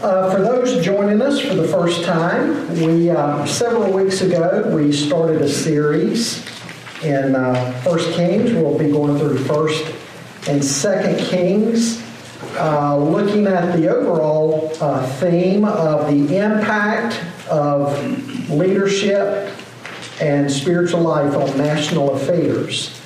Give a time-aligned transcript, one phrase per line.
[0.00, 4.92] Uh, for those joining us for the first time, we uh, several weeks ago we
[4.92, 6.46] started a series
[7.02, 8.52] in uh, First Kings.
[8.52, 9.84] We'll be going through First
[10.48, 12.00] and Second Kings,
[12.58, 19.52] uh, looking at the overall uh, theme of the impact of leadership
[20.20, 23.00] and spiritual life on national affairs.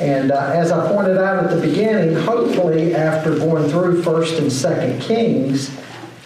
[0.00, 4.50] And uh, as I pointed out at the beginning, hopefully after going through First and
[4.50, 5.70] Second Kings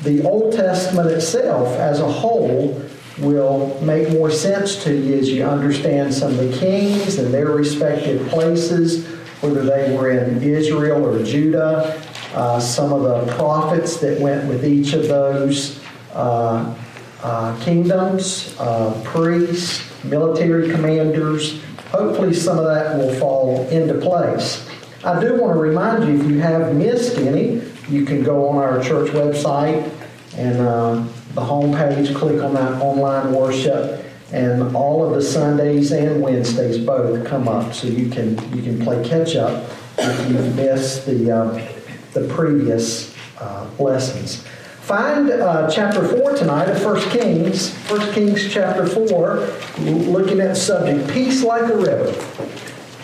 [0.02, 2.82] the Old Testament itself as a whole
[3.18, 7.50] will make more sense to you as you understand some of the kings and their
[7.50, 9.06] respective places,
[9.42, 12.02] whether they were in Israel or Judah,
[12.34, 15.82] uh, some of the prophets that went with each of those
[16.14, 16.74] uh,
[17.22, 21.62] uh, kingdoms, uh, priests, military commanders.
[21.90, 24.66] Hopefully, some of that will fall into place.
[25.04, 28.56] I do want to remind you if you have missed any, you can go on
[28.56, 29.90] our church website
[30.36, 30.94] and uh,
[31.34, 37.26] the homepage, click on that online worship, and all of the Sundays and Wednesdays both
[37.26, 41.72] come up, so you can you can play catch up if you've missed the uh,
[42.14, 44.44] the previous uh, lessons.
[44.82, 49.36] Find uh, chapter 4 tonight of 1 Kings, 1 Kings chapter 4,
[49.78, 52.12] looking at the subject Peace like a river.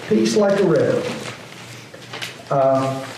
[0.09, 1.01] Peace like a river.
[2.51, 3.16] Uh,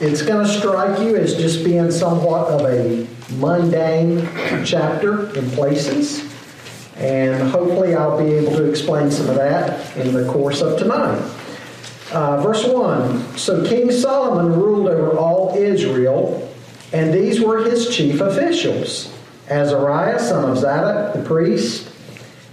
[0.00, 4.28] it's going to strike you as just being somewhat of a mundane
[4.64, 6.20] chapter in places.
[6.96, 11.20] And hopefully, I'll be able to explain some of that in the course of tonight.
[12.12, 16.50] Uh, verse 1 So King Solomon ruled over all Israel,
[16.92, 19.12] and these were his chief officials
[19.48, 21.88] Azariah, son of Zadok, the priest,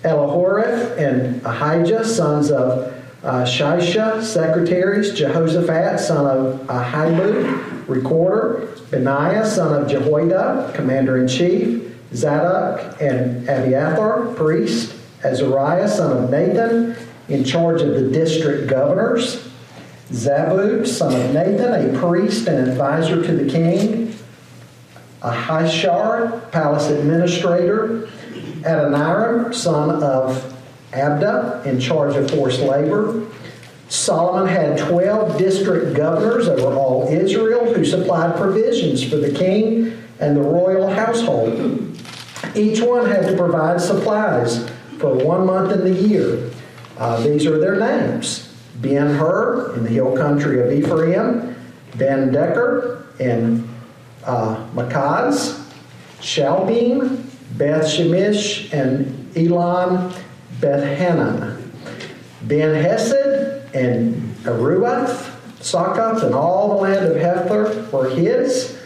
[0.04, 9.82] Elihoreph and Ahijah, sons of uh, Shisha, secretaries, Jehoshaphat, son of Ahilud, recorder, Benaiah, son
[9.82, 16.96] of Jehoiada, commander in chief, Zadok and Abiathar, priest, Azariah, son of Nathan,
[17.30, 19.48] in charge of the district governors,
[20.12, 24.14] Zabud, son of Nathan, a priest and advisor to the king,
[25.22, 28.10] Ahishar, palace administrator,
[28.64, 30.53] Adoniram, son of
[30.94, 33.26] Abda in charge of forced labor.
[33.90, 40.36] Solomon had 12 district governors over all Israel who supplied provisions for the king and
[40.38, 41.54] the royal household.
[42.56, 46.52] Each one had to provide supplies for one month in the year.
[46.98, 51.56] Uh, these are their names Ben Hur in the hill country of Ephraim,
[51.96, 53.68] Ben Deker in
[54.26, 55.64] uh, Makaz,
[56.20, 57.24] Shalbim,
[57.58, 60.14] Beth and Elon
[60.64, 61.60] Beth
[62.44, 64.16] Ben Hesed, and
[64.46, 65.30] Aruath,
[65.60, 68.80] Sakath, and all the land of Hepher were his.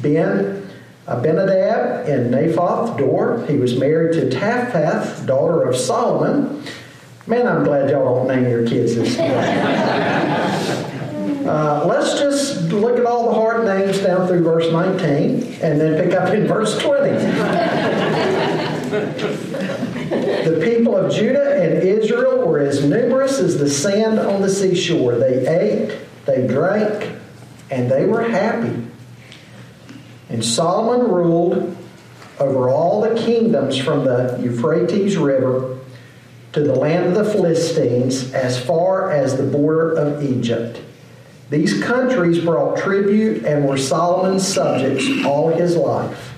[0.00, 0.70] Ben
[1.08, 3.44] Abinadab and Naphoth Dor.
[3.48, 6.62] He was married to Taphath, daughter of Solomon.
[7.26, 9.18] Man, I'm glad y'all don't name your kids this.
[11.48, 16.00] uh, let's just look at all the hard names down through verse 19 and then
[16.00, 17.10] pick up in verse 20.
[20.52, 25.16] The people of Judah and Israel were as numerous as the sand on the seashore.
[25.16, 27.10] They ate, they drank,
[27.70, 28.86] and they were happy.
[30.28, 31.74] And Solomon ruled
[32.38, 35.78] over all the kingdoms from the Euphrates River
[36.52, 40.82] to the land of the Philistines as far as the border of Egypt.
[41.48, 46.31] These countries brought tribute and were Solomon's subjects all his life.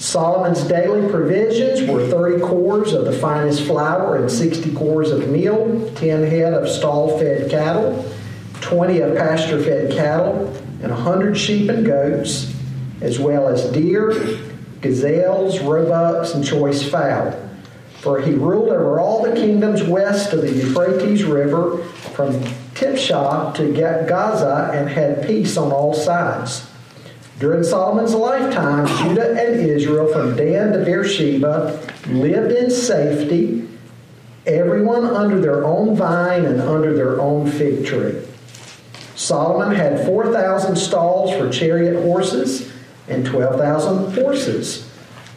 [0.00, 5.92] Solomon's daily provisions were 30 cors of the finest flour and 60 cors of meal,
[5.96, 8.10] 10 head of stall fed cattle,
[8.62, 10.46] 20 of pasture fed cattle,
[10.82, 12.50] and 100 sheep and goats,
[13.02, 14.38] as well as deer,
[14.80, 17.38] gazelles, roebucks, and choice fowl.
[17.98, 21.76] For he ruled over all the kingdoms west of the Euphrates River
[22.14, 22.40] from
[22.74, 26.69] Tiphsah to Gaza and had peace on all sides.
[27.40, 33.66] During Solomon's lifetime, Judah and Israel, from Dan to Beersheba, lived in safety,
[34.44, 38.20] everyone under their own vine and under their own fig tree.
[39.14, 42.70] Solomon had 4,000 stalls for chariot horses
[43.08, 44.86] and 12,000 horses.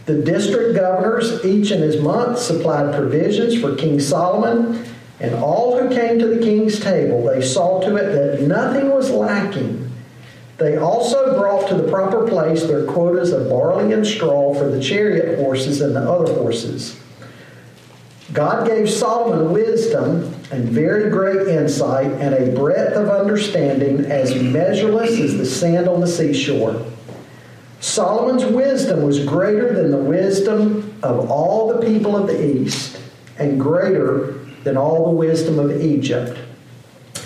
[0.06, 4.86] The district governors, each in his month, supplied provisions for King Solomon,
[5.22, 9.10] and all who came to the king's table, they saw to it that nothing was
[9.10, 9.83] lacking
[10.64, 14.82] they also brought to the proper place their quotas of barley and straw for the
[14.82, 17.00] chariot horses and the other horses.
[18.32, 25.20] God gave Solomon wisdom and very great insight and a breadth of understanding as measureless
[25.20, 26.84] as the sand on the seashore.
[27.80, 32.98] Solomon's wisdom was greater than the wisdom of all the people of the East
[33.38, 36.40] and greater than all the wisdom of Egypt.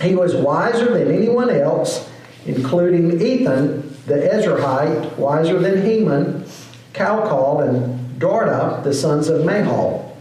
[0.02, 2.10] He was wiser than anyone else,
[2.46, 6.46] including Ethan, the Ezrahite, wiser than Heman,
[6.94, 10.16] Calcol, and Darda, the sons of Mahol.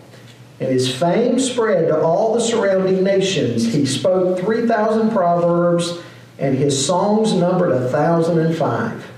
[0.59, 3.73] And his fame spread to all the surrounding nations.
[3.73, 5.99] He spoke 3,000 proverbs,
[6.39, 9.13] and his songs numbered a 1,005.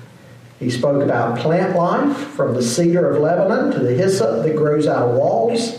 [0.58, 4.88] He spoke about plant life, from the cedar of Lebanon to the hyssop that grows
[4.88, 5.78] out of walls.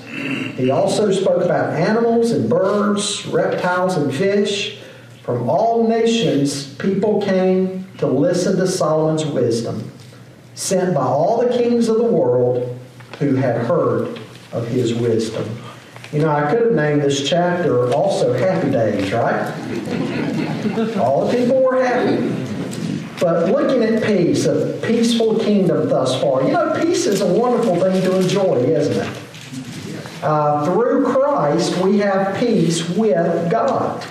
[0.56, 4.80] He also spoke about animals and birds, reptiles and fish.
[5.24, 9.92] From all nations, people came to listen to Solomon's wisdom,
[10.56, 12.80] sent by all the kings of the world
[13.20, 14.20] who had heard
[14.52, 15.46] of his wisdom.
[16.12, 19.54] You know, I could have named this chapter also Happy Days, right?
[20.98, 22.40] All the people were happy.
[23.20, 27.76] But looking at peace, a peaceful kingdom thus far, you know, peace is a wonderful
[27.76, 30.24] thing to enjoy, isn't it?
[30.24, 34.06] Uh, through Christ, we have peace with God.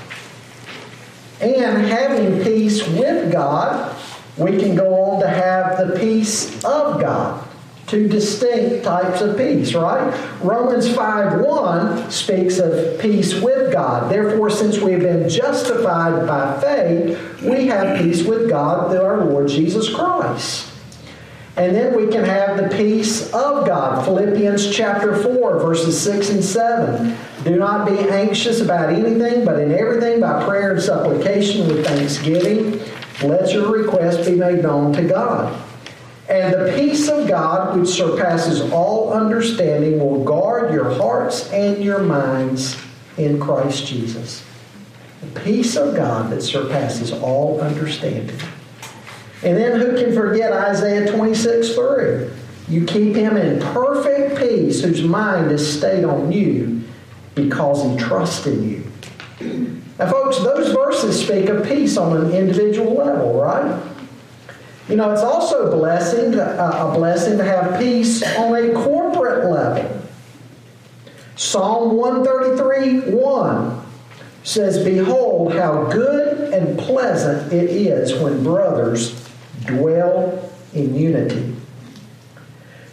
[1.40, 3.96] And having peace with God,
[4.36, 7.48] we can go on to have the peace of God
[7.88, 10.14] two distinct types of peace, right?
[10.42, 14.12] Romans 5 1 speaks of peace with God.
[14.12, 19.24] Therefore, since we have been justified by faith, we have peace with God through our
[19.24, 20.70] Lord Jesus Christ.
[21.56, 24.04] And then we can have the peace of God.
[24.04, 27.16] Philippians chapter 4, verses 6 and 7.
[27.44, 32.80] Do not be anxious about anything, but in everything by prayer and supplication with thanksgiving,
[33.22, 35.56] let your requests be made known to God.
[36.28, 42.00] And the peace of God, which surpasses all understanding, will guard your hearts and your
[42.00, 42.76] minds
[43.16, 44.44] in Christ Jesus.
[45.20, 48.36] The peace of God that surpasses all understanding.
[49.42, 52.30] And then who can forget Isaiah 26 3?
[52.68, 56.84] You keep him in perfect peace whose mind is stayed on you
[57.44, 59.82] because he trusts in you.
[59.98, 63.80] Now, folks, those verses speak of peace on an individual level, right?
[64.88, 68.72] You know, it's also a blessing, to, uh, a blessing to have peace on a
[68.72, 70.02] corporate level.
[71.36, 73.86] Psalm 133 1
[74.42, 79.28] says, Behold, how good and pleasant it is when brothers
[79.66, 81.54] dwell in unity.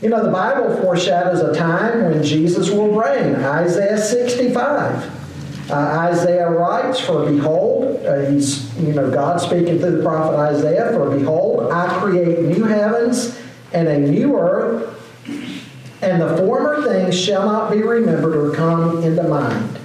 [0.06, 3.34] You know, the Bible foreshadows a time when Jesus will reign.
[3.38, 5.72] Isaiah 65.
[5.72, 10.92] Uh, Isaiah writes, For behold, uh, he's, you know, God speaking through the prophet Isaiah,
[10.94, 13.42] For behold, I create new heavens
[13.74, 14.94] and a new earth,
[16.04, 19.80] and the former things shall not be remembered or come into mind.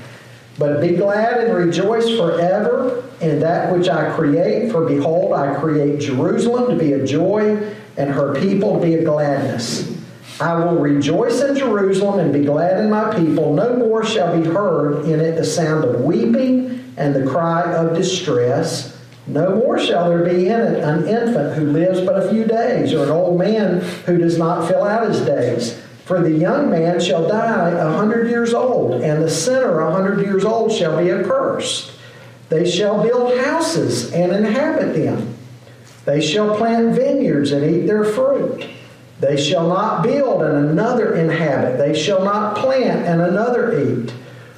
[0.59, 5.99] But be glad and rejoice forever in that which I create, for behold, I create
[5.99, 7.57] Jerusalem to be a joy,
[7.97, 9.97] and her people be a gladness.
[10.41, 13.53] I will rejoice in Jerusalem and be glad in my people.
[13.53, 17.95] No more shall be heard in it the sound of weeping and the cry of
[17.95, 18.99] distress.
[19.27, 22.95] No more shall there be in it an infant who lives but a few days,
[22.95, 25.81] or an old man who does not fill out his days.
[26.05, 30.21] For the young man shall die a hundred years old, and the sinner a hundred
[30.21, 31.93] years old shall be accursed.
[32.49, 35.37] They shall build houses and inhabit them.
[36.07, 38.67] They shall plant vineyards and eat their fruit.
[39.21, 41.79] They shall not build and another inhabit.
[41.79, 44.13] They shall not plant and another eat.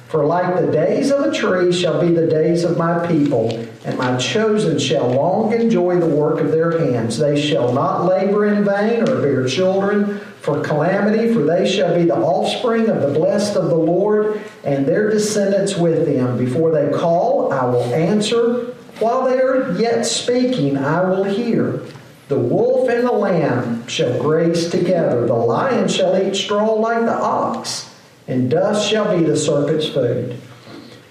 [0.07, 3.49] For like the days of a tree shall be the days of my people,
[3.83, 7.17] and my chosen shall long enjoy the work of their hands.
[7.17, 12.05] They shall not labor in vain or bear children for calamity, for they shall be
[12.05, 16.37] the offspring of the blessed of the Lord, and their descendants with them.
[16.37, 18.75] Before they call, I will answer.
[18.99, 21.81] While they are yet speaking, I will hear.
[22.27, 25.27] The wolf and the lamb shall graze together.
[25.27, 27.93] The lion shall eat straw like the ox,
[28.27, 30.39] and dust shall be the serpent's food.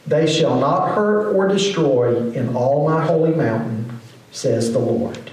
[0.07, 4.01] They shall not hurt or destroy in all my holy mountain,
[4.31, 5.31] says the Lord.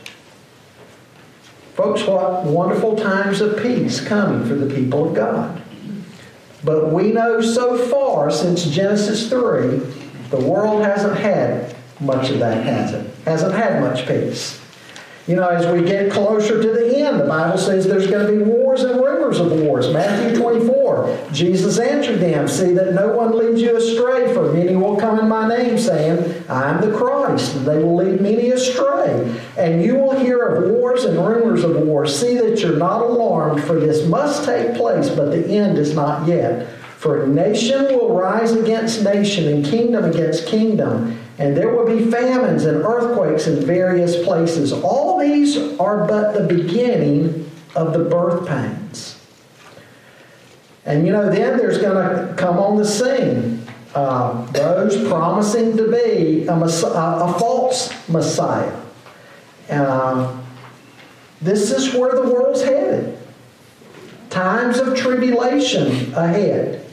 [1.76, 5.62] Folks, what wonderful times of peace coming for the people of God.
[6.62, 9.78] But we know so far since Genesis 3,
[10.30, 13.10] the world hasn't had much of that, has it?
[13.24, 14.60] Hasn't had much peace.
[15.28, 18.32] You know, as we get closer to the end, the Bible says there's going to
[18.32, 19.92] be wars and rumors of wars.
[19.94, 24.98] Matthew 24, Jesus answered them, See that no one leads you astray, for many will
[24.98, 29.40] come in my name, saying, I am the Christ, they will lead many astray.
[29.58, 32.18] And you will hear of wars and rumors of wars.
[32.18, 36.28] See that you're not alarmed, for this must take place, but the end is not
[36.28, 36.68] yet.
[37.00, 42.66] For nation will rise against nation and kingdom against kingdom, and there will be famines
[42.66, 44.74] and earthquakes in various places.
[44.74, 49.18] All these are but the beginning of the birth pains.
[50.84, 53.66] And you know, then there's going to come on the scene
[53.96, 58.78] uh, those promising to be a, a false Messiah.
[59.70, 60.38] Uh,
[61.42, 63.18] this is where the world's headed.
[64.30, 66.88] Times of tribulation ahead.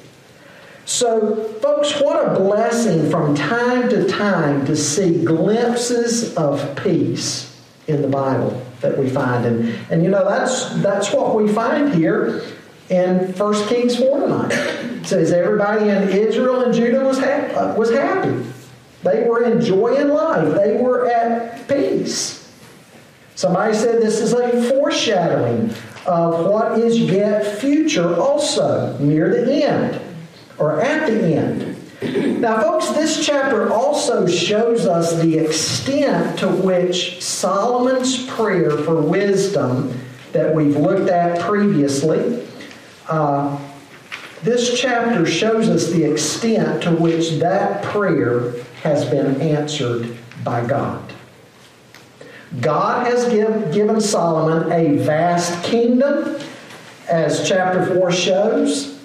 [0.86, 8.02] So, folks, what a blessing from time to time to see glimpses of peace in
[8.02, 9.44] the Bible that we find.
[9.44, 12.44] And, and you know, that's, that's what we find here
[12.88, 14.52] in 1 Kings 4 tonight.
[14.52, 18.46] It says everybody in Israel and Judah was, ha- was happy.
[19.02, 20.54] They were enjoying life.
[20.54, 22.48] They were at peace.
[23.34, 25.74] Somebody said this is a foreshadowing
[26.06, 30.00] of what is yet future also near the end
[30.58, 32.40] or at the end.
[32.40, 39.98] Now, folks, this chapter also shows us the extent to which Solomon's prayer for wisdom
[40.32, 42.46] that we've looked at previously,
[43.08, 43.58] uh,
[44.42, 51.02] this chapter shows us the extent to which that prayer has been answered by God.
[52.60, 56.38] God has give, given Solomon a vast kingdom,
[57.08, 58.95] as chapter 4 shows.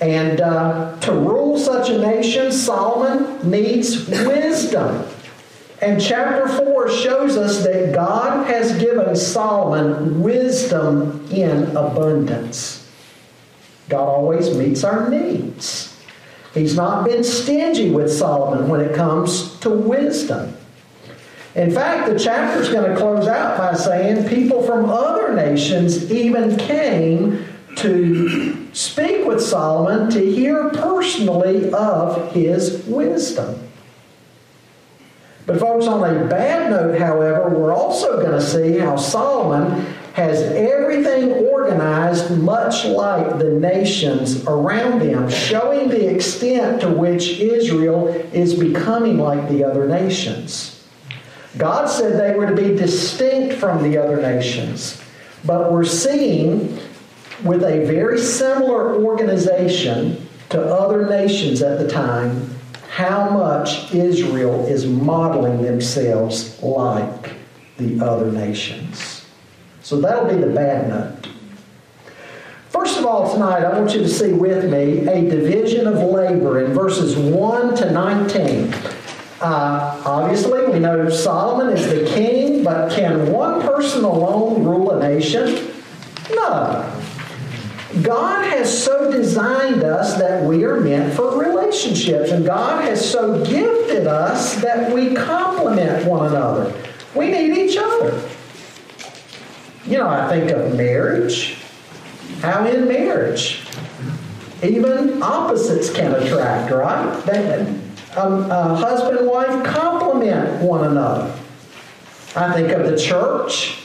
[0.00, 5.06] And uh, to rule such a nation, Solomon needs wisdom.
[5.80, 12.88] And chapter 4 shows us that God has given Solomon wisdom in abundance.
[13.88, 15.94] God always meets our needs.
[16.54, 20.56] He's not been stingy with Solomon when it comes to wisdom.
[21.54, 26.10] In fact, the chapter is going to close out by saying people from other nations
[26.10, 27.44] even came
[27.76, 33.60] to speak with Solomon to hear personally of his wisdom.
[35.46, 40.40] But, folks, on a bad note, however, we're also going to see how Solomon has
[40.40, 48.54] everything organized much like the nations around him, showing the extent to which Israel is
[48.54, 50.86] becoming like the other nations.
[51.58, 55.02] God said they were to be distinct from the other nations,
[55.44, 56.78] but we're seeing
[57.44, 62.50] with a very similar organization to other nations at the time
[62.88, 67.32] how much Israel is modeling themselves like
[67.76, 69.26] the other nations.
[69.82, 71.28] So that'll be the bad note.
[72.68, 76.64] First of all, tonight, I want you to see with me a division of labor
[76.64, 78.72] in verses 1 to 19.
[79.40, 85.00] Uh, obviously, we know Solomon is the king, but can one person alone rule a
[85.00, 85.72] nation?
[86.30, 87.03] No.
[88.02, 93.44] God has so designed us that we are meant for relationships, and God has so
[93.44, 96.74] gifted us that we complement one another.
[97.14, 98.20] We need each other.
[99.86, 101.58] You know, I think of marriage.
[102.40, 103.62] How in marriage,
[104.62, 107.24] even opposites can attract, right?
[107.26, 107.68] That,
[108.16, 111.32] um, uh, husband and wife complement one another.
[112.34, 113.78] I think of the church.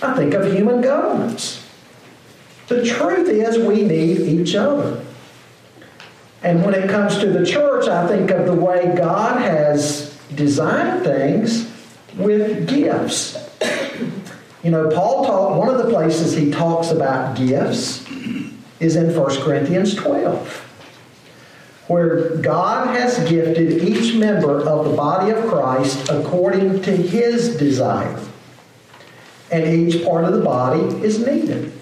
[0.00, 1.61] I think of human governments.
[2.68, 5.04] The truth is, we need each other.
[6.42, 11.04] And when it comes to the church, I think of the way God has designed
[11.04, 11.70] things
[12.16, 13.38] with gifts.
[14.62, 18.08] You know, Paul taught, one of the places he talks about gifts
[18.80, 20.48] is in 1 Corinthians 12,
[21.88, 28.20] where God has gifted each member of the body of Christ according to his desire.
[29.50, 31.72] And each part of the body is needed.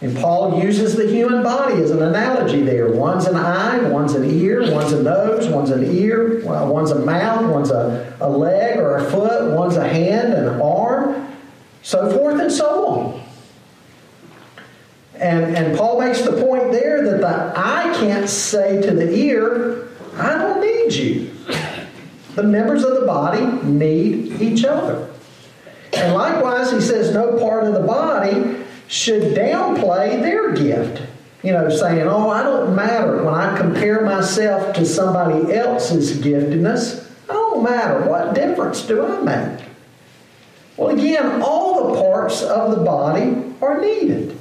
[0.00, 2.92] And Paul uses the human body as an analogy there.
[2.92, 7.50] One's an eye, one's an ear, one's a nose, one's an ear, one's a mouth,
[7.50, 11.36] one's a, a leg or a foot, one's a hand and an arm,
[11.82, 13.22] so forth and so on.
[15.16, 19.88] And, and Paul makes the point there that the eye can't say to the ear,
[20.16, 21.34] I don't need you.
[22.36, 25.10] The members of the body need each other.
[25.92, 31.02] And likewise, he says, no part of the body should downplay their gift.
[31.42, 33.22] You know, saying, oh, I don't matter.
[33.22, 38.08] When I compare myself to somebody else's giftedness, I don't matter.
[38.08, 39.68] What difference do I make?
[40.76, 44.36] Well, again, all the parts of the body are needed.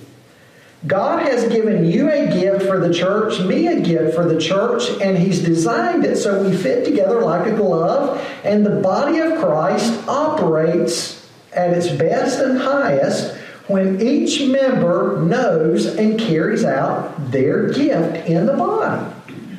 [0.85, 4.89] God has given you a gift for the church, me a gift for the church,
[5.01, 9.39] and He's designed it so we fit together like a glove, and the body of
[9.39, 13.35] Christ operates at its best and highest
[13.67, 19.13] when each member knows and carries out their gift in the body.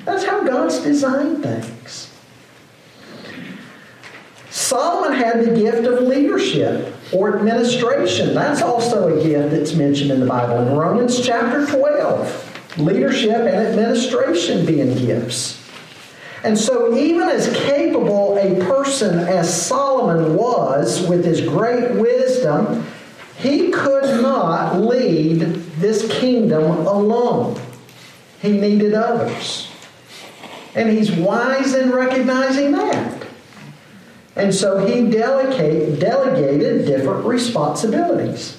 [0.04, 2.10] That's how God's designed things.
[4.50, 8.34] Solomon had the gift of leadership or administration.
[8.34, 10.66] That's also a gift that's mentioned in the Bible.
[10.66, 15.62] In Romans chapter 12, leadership and administration being gifts.
[16.44, 22.86] And so, even as capable a person as Solomon was with his great wisdom,
[23.38, 25.40] he could not lead
[25.78, 27.60] this kingdom alone.
[28.40, 29.70] He needed others.
[30.74, 33.26] And he's wise in recognizing that.
[34.36, 38.56] And so he delegate, delegated different responsibilities.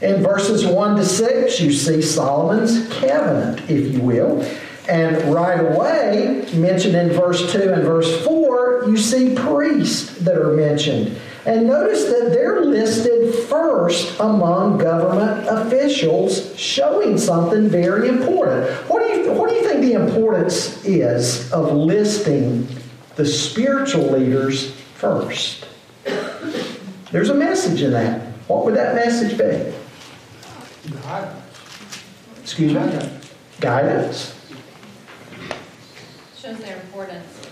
[0.00, 4.42] In verses 1 to 6, you see Solomon's cabinet, if you will.
[4.88, 10.52] And right away, mentioned in verse 2 and verse 4, you see priests that are
[10.52, 11.16] mentioned.
[11.46, 18.70] And notice that they're listed first among government officials, showing something very important.
[18.88, 22.68] What do you, what do you think the importance is of listing
[23.16, 25.66] the spiritual leaders first?
[27.10, 28.20] There's a message in that.
[28.46, 29.72] What would that message be?
[31.02, 32.02] Guidance.
[32.42, 33.10] Excuse me?
[33.60, 34.34] Guidance.
[36.36, 37.48] Shows their importance.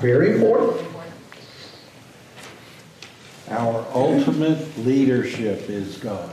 [0.00, 0.86] Very important.
[3.54, 6.28] Our ultimate leadership is God.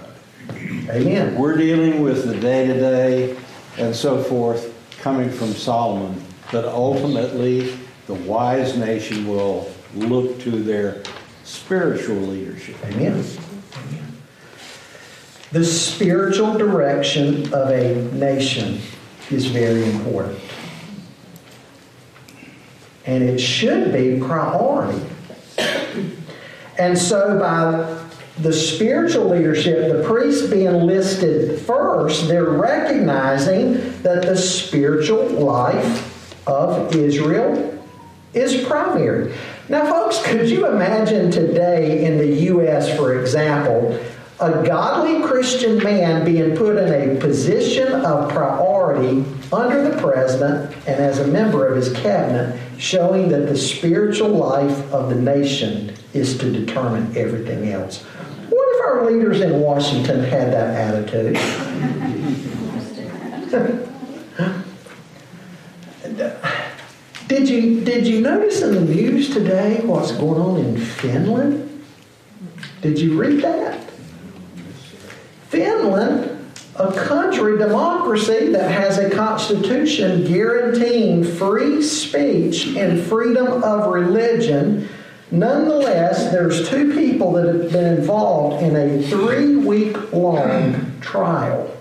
[0.89, 1.35] Amen.
[1.35, 3.37] We're dealing with the day to day
[3.77, 6.19] and so forth coming from Solomon,
[6.51, 11.03] but ultimately the wise nation will look to their
[11.43, 12.75] spiritual leadership.
[12.85, 13.23] Amen.
[15.51, 18.79] The spiritual direction of a nation
[19.29, 20.39] is very important.
[23.05, 25.05] And it should be priority.
[26.81, 27.95] And so, by
[28.41, 36.95] the spiritual leadership, the priests being listed first, they're recognizing that the spiritual life of
[36.95, 37.79] Israel
[38.33, 39.31] is primary.
[39.70, 44.00] Now, folks, could you imagine today in the U.S., for example,
[44.39, 48.71] a godly Christian man being put in a position of priority
[49.51, 54.91] under the president and as a member of his cabinet, showing that the spiritual life
[54.91, 58.03] of the nation is to determine everything else?
[58.49, 61.37] What if our leaders in Washington had that attitude?
[67.31, 71.85] Did you, did you notice in the news today what's going on in Finland?
[72.81, 73.79] Did you read that?
[75.47, 76.30] Finland,
[76.89, 84.87] a country, democracy that has a constitution guaranteeing free speech and freedom of religion,
[85.31, 91.75] nonetheless, there's two people that have been involved in a three week long trial.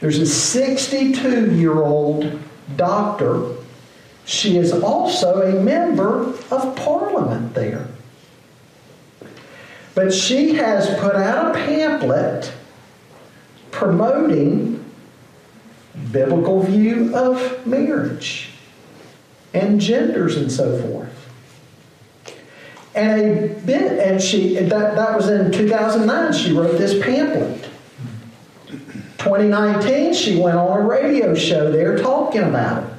[0.00, 2.38] There's a 62 year old
[2.76, 3.56] doctor
[4.26, 7.86] she is also a member of parliament there.
[9.94, 12.52] But she has put out a pamphlet
[13.70, 14.84] promoting
[16.12, 18.50] biblical view of marriage
[19.54, 21.12] and genders and so forth.
[22.94, 26.32] And a bit, and she that, that was in 2009.
[26.32, 27.68] She wrote this pamphlet.
[29.18, 32.96] 2019, she went on a radio show there talking about it.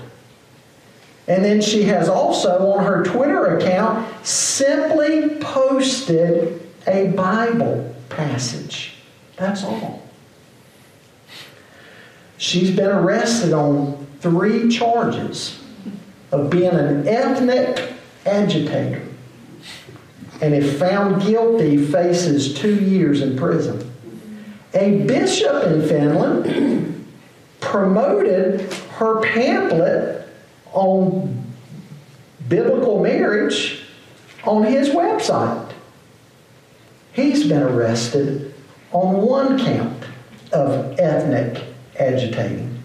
[1.28, 8.94] And then she has also on her Twitter account simply posted a Bible passage.
[9.36, 10.07] That's all.
[12.38, 15.60] She's been arrested on three charges
[16.32, 17.94] of being an ethnic
[18.26, 19.04] agitator.
[20.42, 23.92] And if found guilty, faces two years in prison.
[24.74, 27.08] A bishop in Finland
[27.60, 30.30] promoted her pamphlet
[30.74, 31.44] on
[32.48, 33.84] biblical marriage
[34.44, 35.72] on his website.
[37.14, 38.54] He's been arrested
[38.92, 40.04] on one count
[40.54, 41.67] of ethnic
[42.00, 42.84] agitating.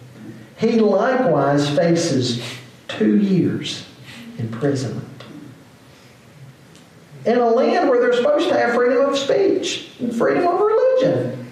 [0.57, 2.43] He likewise faces
[2.89, 3.87] two years
[4.39, 5.09] imprisonment.
[7.25, 11.47] In a land where they're supposed to have freedom of speech and freedom of religion.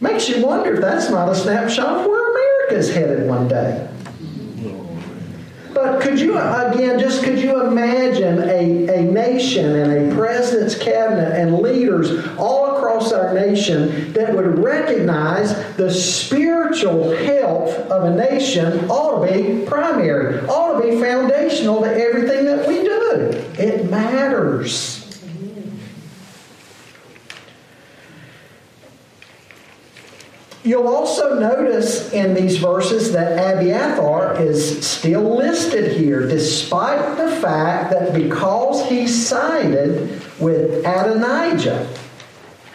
[0.00, 3.88] Makes you wonder if that's not a snapshot of where America's headed one day.
[5.72, 11.32] But could you, again, just could you imagine a, a nation and a president's cabinet
[11.32, 12.71] and leaders all
[13.02, 19.66] across our nation that would recognize the spiritual health of a nation ought to be
[19.66, 23.30] primary, ought to be foundational to everything that we do.
[23.58, 24.98] It matters.
[30.64, 37.90] You'll also notice in these verses that Abiathar is still listed here, despite the fact
[37.90, 41.88] that because he sided with Adonijah,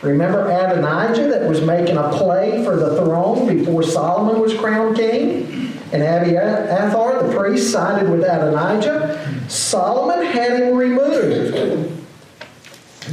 [0.01, 5.73] Remember Adonijah that was making a play for the throne before Solomon was crowned king?
[5.91, 9.47] And Abiathar, the priest, sided with Adonijah.
[9.47, 11.93] Solomon had him removed.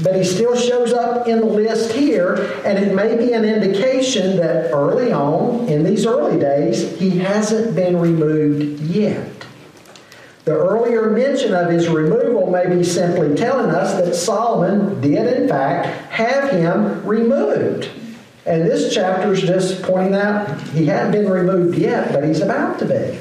[0.03, 4.37] But he still shows up in the list here, and it may be an indication
[4.39, 9.34] that early on, in these early days, he hasn't been removed yet.
[10.45, 15.49] The earlier mention of his removal may be simply telling us that Solomon did, in
[15.49, 17.89] fact, have him removed.
[18.45, 22.79] And this chapter is just pointing out he hadn't been removed yet, but he's about
[22.81, 23.19] to be.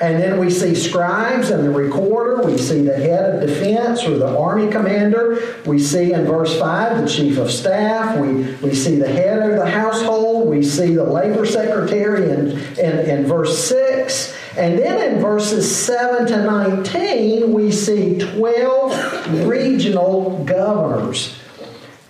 [0.00, 2.44] And then we see scribes and the recorder.
[2.44, 5.56] We see the head of defense or the army commander.
[5.66, 8.16] We see in verse 5 the chief of staff.
[8.16, 10.48] We, we see the head of the household.
[10.48, 14.36] We see the labor secretary in, in, in verse 6.
[14.58, 21.38] And then in verses 7 to 19, we see 12 regional governors.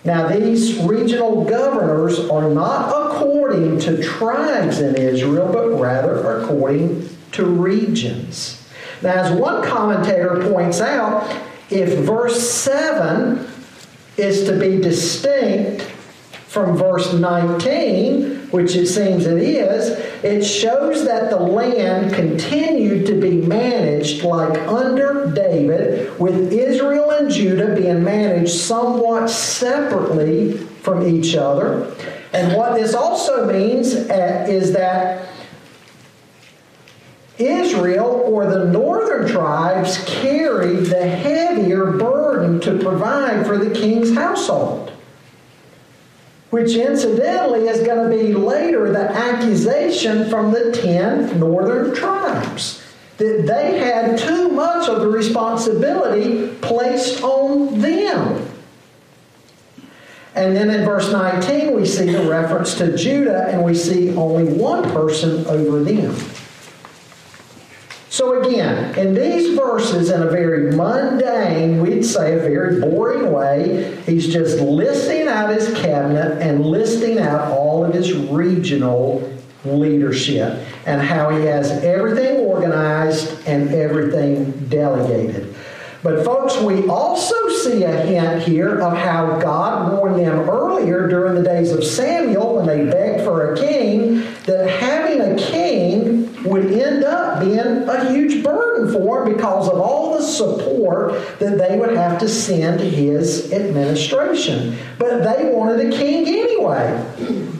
[0.02, 7.44] Now, these regional governors are not according to tribes in Israel, but rather according to
[7.44, 8.66] regions.
[9.02, 11.30] Now, as one commentator points out,
[11.68, 13.46] if verse 7
[14.16, 15.82] is to be distinct
[16.46, 19.90] from verse 19, which it seems it is,
[20.24, 27.30] it shows that the land continued to be managed like under David, with Israel and
[27.30, 31.94] Judah being managed somewhat separately from each other.
[32.32, 35.28] And what this also means uh, is that
[37.38, 44.87] Israel or the northern tribes carried the heavier burden to provide for the king's household.
[46.50, 52.82] Which incidentally is going to be later the accusation from the ten northern tribes
[53.18, 58.48] that they had too much of the responsibility placed on them.
[60.34, 64.44] And then in verse 19, we see the reference to Judah, and we see only
[64.44, 66.14] one person over them.
[68.18, 73.94] So again, in these verses, in a very mundane, we'd say a very boring way,
[74.06, 79.22] he's just listing out his cabinet and listing out all of his regional
[79.64, 85.54] leadership and how he has everything organized and everything delegated.
[86.02, 91.34] But, folks, we also see a hint here of how God warned them earlier during
[91.34, 96.66] the days of Samuel when they begged for a king that having a king would
[96.66, 101.76] end up being a huge burden for him because of all the support that they
[101.76, 104.76] would have to send his administration.
[104.98, 107.04] But they wanted a king anyway.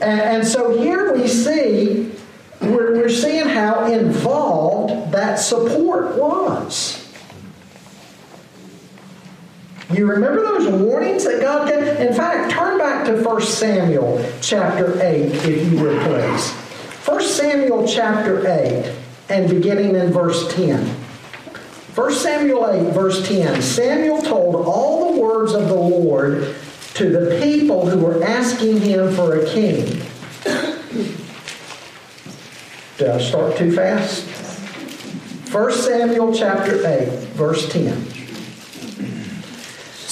[0.01, 2.11] And, and so here we see,
[2.61, 6.98] we're, we're seeing how involved that support was.
[9.91, 11.99] You remember those warnings that God gave?
[11.99, 16.51] In fact, turn back to 1 Samuel chapter 8, if you would please.
[17.07, 18.93] 1 Samuel chapter 8,
[19.29, 20.85] and beginning in verse 10.
[20.85, 23.63] 1 Samuel 8, verse 10.
[23.63, 26.55] Samuel told all the words of the Lord
[26.93, 29.85] to the people who were asking him for a king.
[32.97, 34.27] Did I start too fast?
[35.51, 38.18] 1 Samuel chapter 8, verse 10.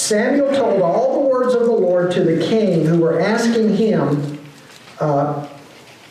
[0.08, 4.39] Samuel told all the words of the Lord to the king who were asking him,
[5.02, 5.46] uh,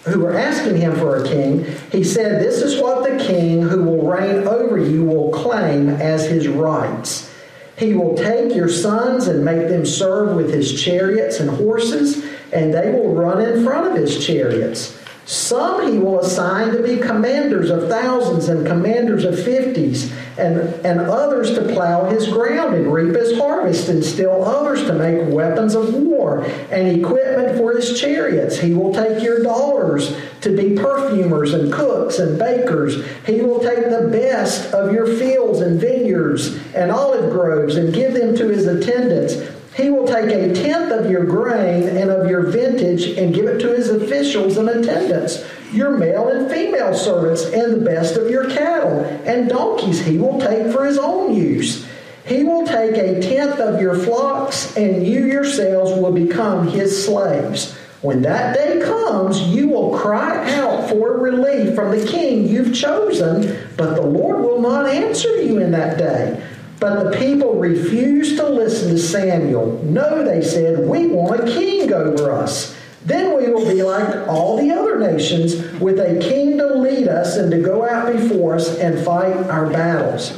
[0.05, 1.65] who were asking him for a king.
[1.91, 6.27] He said, This is what the king who will reign over you will claim as
[6.27, 7.33] his rights.
[7.79, 12.75] He will take your sons and make them serve with his chariots and horses, and
[12.75, 14.99] they will run in front of his chariots.
[15.27, 21.01] Some he will assign to be commanders of thousands and commanders of fifties, and, and
[21.01, 25.75] others to plow his ground and reap his harvest, and still others to make weapons
[25.75, 28.57] of war and equipment for his chariots.
[28.57, 33.05] He will take your daughters to be perfumers and cooks and bakers.
[33.27, 38.15] He will take the best of your fields and vineyards and olive groves and give
[38.15, 39.35] them to his attendants
[39.77, 43.59] he will take a tenth of your grain and of your vintage and give it
[43.59, 48.49] to his officials and attendants, your male and female servants, and the best of your
[48.51, 51.87] cattle and donkeys he will take for his own use.
[52.25, 57.77] He will take a tenth of your flocks, and you yourselves will become his slaves.
[58.01, 63.69] When that day comes, you will cry out for relief from the king you've chosen,
[63.77, 66.43] but the Lord will not answer you in that day.
[66.79, 69.83] But the people refused to listen to Samuel.
[69.85, 72.77] No, they said, we want a king over us.
[73.05, 77.37] Then we will be like all the other nations, with a king to lead us
[77.37, 80.31] and to go out before us and fight our battles.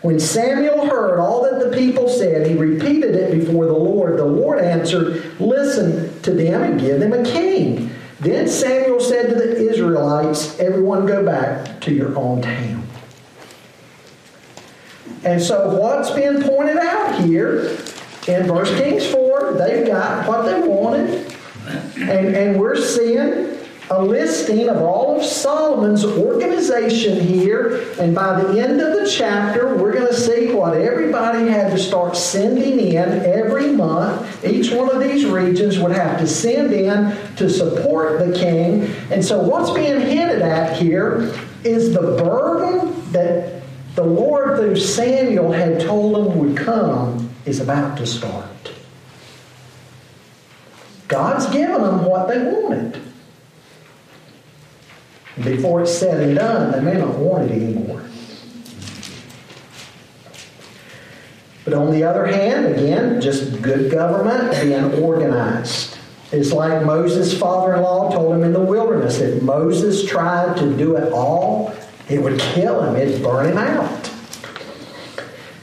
[0.00, 4.18] When Samuel heard all that the people said, he repeated it before the Lord.
[4.18, 7.90] The Lord answered, Listen to them and give them a king.
[8.20, 12.83] Then Samuel said to the Israelites, Everyone go back to your own town.
[15.24, 17.76] And so, what's been pointed out here
[18.28, 21.34] in 1 Kings 4, they've got what they wanted.
[21.96, 23.58] And, and we're seeing
[23.90, 27.84] a listing of all of Solomon's organization here.
[28.00, 31.78] And by the end of the chapter, we're going to see what everybody had to
[31.78, 34.44] start sending in every month.
[34.44, 38.84] Each one of these regions would have to send in to support the king.
[39.10, 43.63] And so, what's being hinted at here is the burden that
[43.94, 48.72] the Lord, through Samuel, had told them would come, is about to start.
[51.06, 53.00] God's given them what they wanted.
[55.42, 58.04] Before it's said and done, they may not want it anymore.
[61.64, 65.96] But on the other hand, again, just good government being organized.
[66.30, 70.76] It's like Moses' father in law told him in the wilderness that Moses tried to
[70.76, 71.74] do it all,
[72.08, 74.10] it would kill him, it'd burn him out.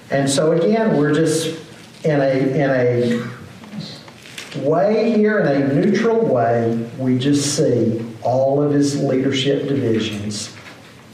[0.10, 1.58] And so, again, we're just
[2.04, 8.72] in a, in a way here, in a neutral way, we just see all of
[8.72, 10.56] his leadership divisions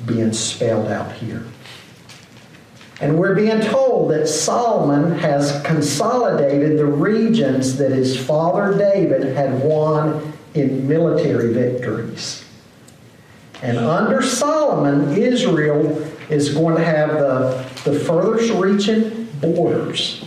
[0.05, 1.45] being spelled out here.
[2.99, 9.63] And we're being told that Solomon has consolidated the regions that his father David had
[9.63, 12.43] won in military victories.
[13.61, 15.97] And under Solomon, Israel
[16.29, 20.23] is going to have the, the furthest reaching borders.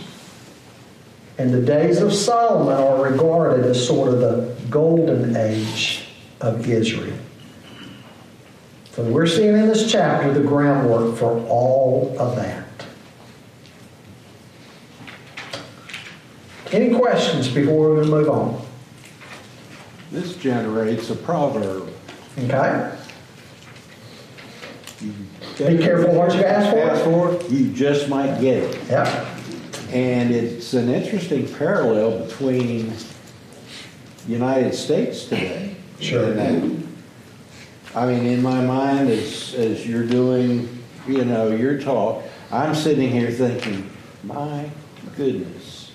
[1.37, 6.09] And the days of Solomon are regarded as sort of the golden age
[6.41, 7.17] of Israel.
[8.91, 12.65] So we're seeing in this chapter the groundwork for all of that.
[16.73, 18.65] Any questions before we move on?
[20.11, 21.89] This generates a proverb.
[22.37, 22.97] Okay?
[25.01, 26.79] Be careful what you ask for.
[26.79, 28.79] Ask for, you just might get it.
[28.87, 29.37] Yeah.
[29.91, 32.93] And it's an interesting parallel between
[34.27, 35.75] United States today.
[35.99, 36.31] Sure.
[36.31, 36.87] and that.
[37.95, 43.09] I mean, in my mind, as, as you're doing, you know, your talk, I'm sitting
[43.09, 43.89] here thinking,
[44.23, 44.69] my
[45.17, 45.91] goodness,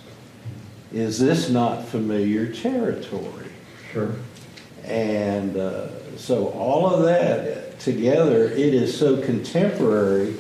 [0.92, 3.50] is this not familiar territory?
[3.92, 4.14] Sure.
[4.84, 10.34] And uh, so all of that together, it is so contemporary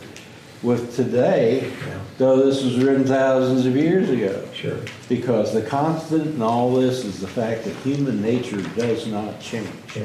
[0.62, 1.94] with today, Yeah.
[2.18, 4.40] though this was written thousands of years ago.
[4.54, 4.78] Sure.
[5.08, 9.68] Because the constant in all this is the fact that human nature does not change.
[9.94, 10.04] Yeah.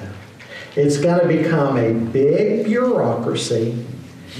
[0.75, 3.85] It's going to become a big bureaucracy,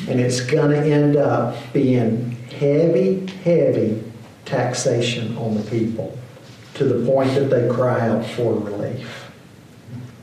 [0.08, 4.04] and it's going to end up being heavy, heavy
[4.46, 6.18] taxation on the people
[6.76, 9.21] to the point that they cry out for relief.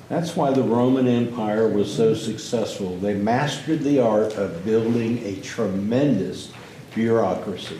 [0.08, 2.96] That's why the Roman Empire was so successful.
[2.96, 6.50] They mastered the art of building a tremendous
[6.94, 7.78] bureaucracy.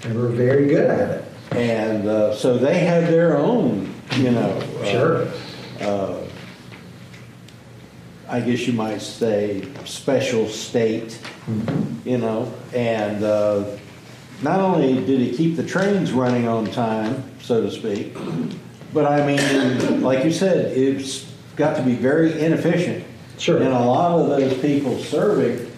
[0.00, 1.24] They were very good at it.
[1.52, 4.50] And uh, so they had their own, you know.
[4.80, 5.28] uh, Sure.
[5.80, 6.20] uh,
[8.26, 11.20] I guess you might say, special state,
[12.06, 13.64] you know, and uh,
[14.42, 18.16] not only did it keep the trains running on time, so to speak,
[18.94, 23.04] but I mean, like you said, it's got to be very inefficient.
[23.38, 23.56] Sure.
[23.58, 25.70] And a lot of those people serving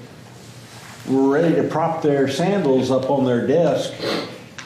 [1.09, 3.93] were ready to prop their sandals up on their desk,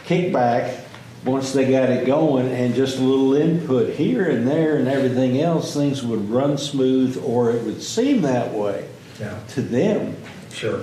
[0.04, 0.76] kick back
[1.24, 5.40] once they got it going, and just a little input here and there and everything
[5.40, 8.88] else, things would run smooth, or it would seem that way
[9.20, 9.38] Yeah.
[9.48, 10.16] to them.
[10.52, 10.80] Sure.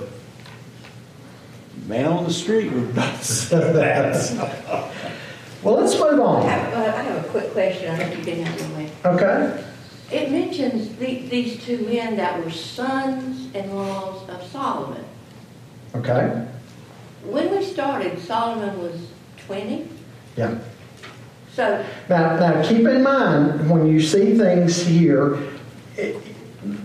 [1.86, 4.14] Man on the street would not say that.
[5.62, 6.46] Well, let's move I on.
[6.48, 9.06] have, uh, I have a quick question, I hope you can help me with.
[9.06, 9.64] Okay.
[10.10, 15.04] It mentions the, these two men that were sons-in-laws of Solomon.
[15.94, 16.46] Okay.
[17.24, 19.08] When we started, Solomon was
[19.46, 19.88] 20,
[20.36, 20.58] Yeah.
[21.54, 25.38] so, Now, now keep in mind when you see things here,
[25.96, 26.16] it,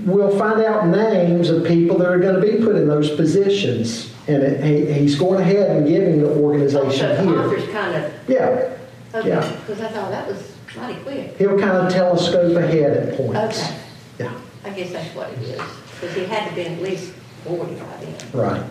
[0.05, 4.12] we'll find out names of people that are going to be put in those positions,
[4.27, 7.39] and it, he, he's going ahead and giving the oh, so organization the here.
[7.41, 8.75] author's kind of, Yeah,
[9.13, 9.55] okay, Yeah.
[9.65, 11.38] because I thought that was mighty quick.
[11.38, 13.59] he'll kind of telescope ahead at points.
[13.59, 13.75] Okay,
[14.19, 14.33] Yeah,
[14.65, 15.62] I guess that's what it is,
[15.99, 17.13] because he had to be at least
[17.45, 18.15] 40 by then.
[18.33, 18.63] right.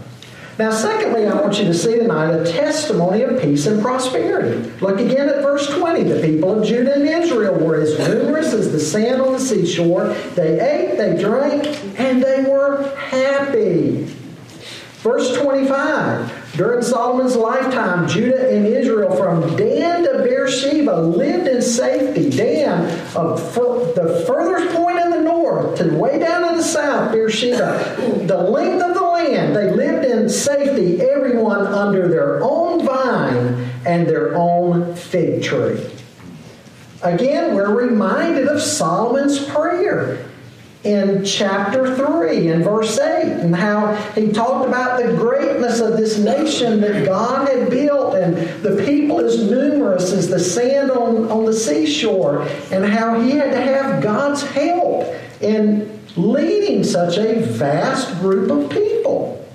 [0.58, 4.70] Now, secondly, I want you to see tonight a testimony of peace and prosperity.
[4.82, 6.02] Look again at verse 20.
[6.02, 10.08] The people of Judah and Israel were as numerous as the sand on the seashore.
[10.34, 11.64] They ate, they drank,
[11.98, 14.11] and they were happy.
[15.02, 16.52] Verse 25.
[16.56, 22.30] During Solomon's lifetime, Judah and Israel from Dan to Beersheba lived in safety.
[22.30, 28.42] Dan, the furthest point in the north to way down in the south, Beersheba, the
[28.42, 34.36] length of the land, they lived in safety, everyone under their own vine and their
[34.36, 35.84] own fig tree.
[37.02, 40.24] Again, we're reminded of Solomon's prayer
[40.84, 46.18] in chapter 3 and verse 8 and how he talked about the greatness of this
[46.18, 51.44] nation that God had built and the people as numerous as the sand on, on
[51.44, 52.42] the seashore
[52.72, 58.68] and how he had to have God's help in leading such a vast group of
[58.70, 59.46] people.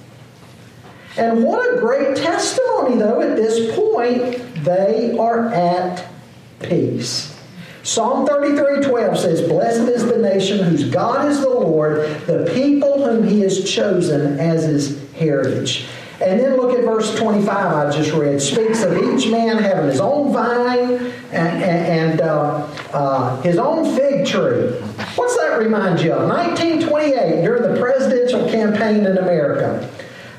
[1.18, 6.08] And what a great testimony, though, at this point, they are at
[6.62, 7.37] peace.
[7.88, 13.02] Psalm 33 12 says, Blessed is the nation whose God is the Lord, the people
[13.02, 15.86] whom he has chosen as his heritage.
[16.20, 18.42] And then look at verse 25 I just read.
[18.42, 24.26] Speaks of each man having his own vine and, and uh, uh, his own fig
[24.26, 24.68] tree.
[25.16, 26.28] What's that remind you of?
[26.28, 29.90] 1928, during the presidential campaign in America.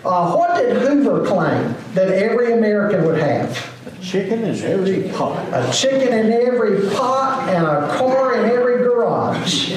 [0.09, 3.51] Uh, what did Hoover claim that every American would have?
[3.87, 5.47] A Chicken in every pot.
[5.53, 9.73] A chicken in every pot and a car in every garage.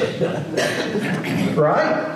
[1.57, 2.07] right?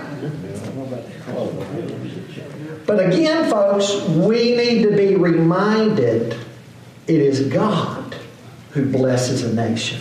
[2.86, 6.38] But again, folks, we need to be reminded
[7.08, 8.16] it is God
[8.72, 10.00] who blesses a nation.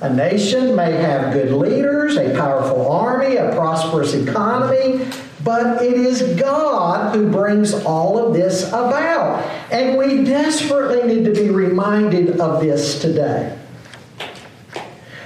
[0.00, 5.06] A nation may have good leaders, a powerful army, a prosperous economy,
[5.48, 9.42] but it is God who brings all of this about.
[9.72, 13.58] And we desperately need to be reminded of this today.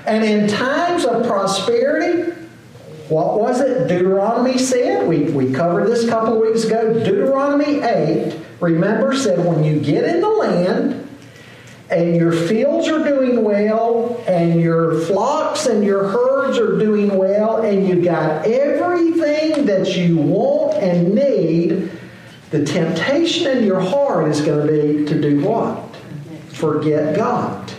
[0.07, 2.41] And in times of prosperity,
[3.09, 5.09] what was it Deuteronomy said?
[5.09, 6.95] We, we covered this a couple of weeks ago.
[7.03, 11.09] Deuteronomy 8, remember, said when you get in the land,
[11.91, 17.63] and your fields are doing well, and your flocks and your herds are doing well,
[17.63, 21.91] and you've got everything that you want and need,
[22.51, 25.97] the temptation in your heart is going to be to do what?
[26.49, 27.73] Forget God.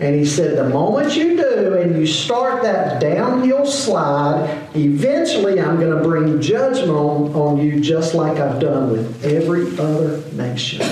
[0.00, 5.80] And he said, the moment you do and you start that downhill slide, eventually I'm
[5.80, 10.86] going to bring judgment on, on you just like I've done with every other nation.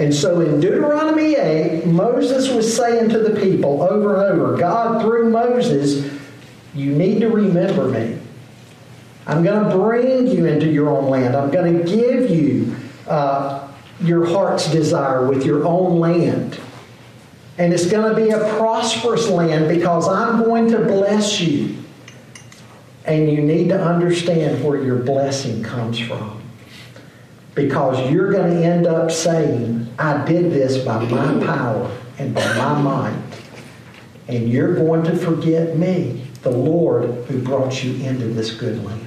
[0.00, 5.02] And so in Deuteronomy 8, Moses was saying to the people over and over, God
[5.02, 6.10] through Moses,
[6.74, 8.18] you need to remember me.
[9.26, 11.36] I'm going to bring you into your own land.
[11.36, 12.74] I'm going to give you
[13.08, 13.68] uh,
[14.00, 16.58] your heart's desire with your own land.
[17.58, 21.76] And it's going to be a prosperous land because I'm going to bless you.
[23.04, 26.39] And you need to understand where your blessing comes from
[27.66, 31.46] because you're going to end up saying, I did this by my mm-hmm.
[31.46, 33.22] power and by my might.
[34.28, 39.06] And you're going to forget me, the Lord who brought you into this good land.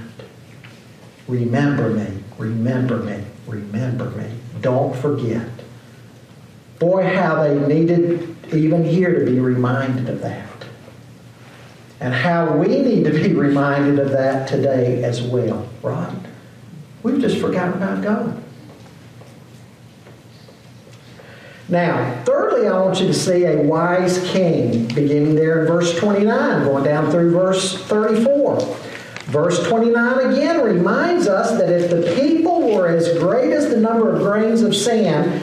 [1.28, 4.30] Remember me, remember me, remember me.
[4.62, 5.50] Don't forget.
[6.78, 10.50] Boy, how they needed even here to be reminded of that.
[12.00, 16.14] And how we need to be reminded of that today as well, right?
[17.04, 18.44] We've just forgotten about God.
[21.70, 26.64] Now, thirdly, I want you to see a wise king, beginning there in verse 29,
[26.66, 28.60] going down through verse 34.
[29.26, 34.14] Verse 29 again reminds us that if the people were as great as the number
[34.14, 35.42] of grains of sand,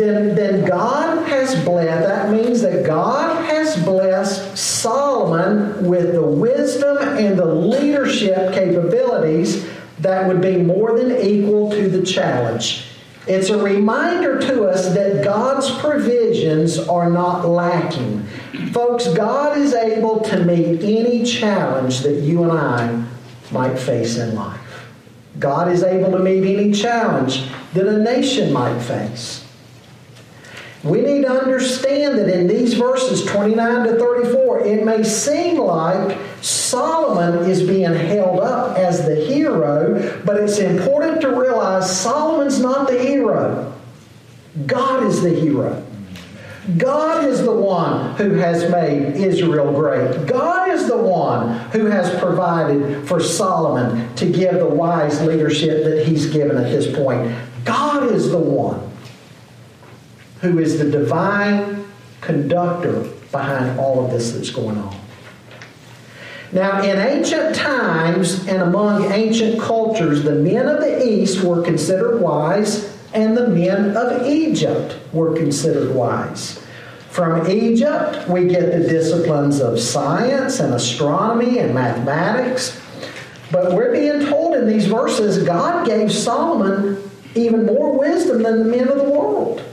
[0.00, 6.96] then, then God has blessed, that means that God has blessed Solomon with the wisdom
[6.98, 12.86] and the leadership capabilities that would be more than equal to the challenge.
[13.26, 18.22] It's a reminder to us that God's provisions are not lacking.
[18.72, 23.04] Folks, God is able to meet any challenge that you and I
[23.52, 24.88] might face in life.
[25.38, 27.44] God is able to meet any challenge
[27.74, 29.44] that a nation might face.
[30.82, 36.16] We need to understand that in these verses 29 to 34, it may seem like
[36.40, 42.88] Solomon is being held up as the hero, but it's important to realize Solomon's not
[42.88, 43.74] the hero.
[44.66, 45.84] God is the hero.
[46.78, 50.26] God is the one who has made Israel great.
[50.26, 56.06] God is the one who has provided for Solomon to give the wise leadership that
[56.06, 57.34] he's given at this point.
[57.64, 58.89] God is the one
[60.40, 61.84] who is the divine
[62.20, 64.96] conductor behind all of this that's going on.
[66.52, 72.20] Now, in ancient times and among ancient cultures, the men of the East were considered
[72.20, 76.60] wise, and the men of Egypt were considered wise.
[77.10, 82.80] From Egypt, we get the disciplines of science and astronomy and mathematics.
[83.50, 88.64] But we're being told in these verses God gave Solomon even more wisdom than the
[88.64, 89.64] men of the world.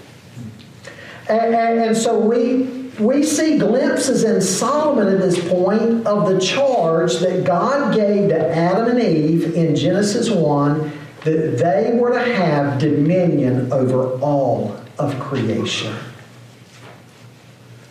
[1.30, 6.40] And, and, and so we we see glimpses in Solomon at this point of the
[6.40, 10.92] charge that God gave to Adam and Eve in Genesis 1
[11.24, 15.96] that they were to have dominion over all of creation.